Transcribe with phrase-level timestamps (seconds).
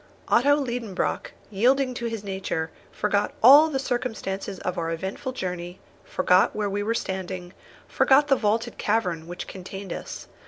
[0.29, 6.55] Otto Liedenbrock, yielding to his nature, forgot all the circumstances of our eventful journey, forgot
[6.55, 7.53] where we were standing,
[7.87, 10.27] forgot the vaulted cavern which contained us.